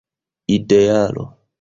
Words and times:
idealo 0.55 1.25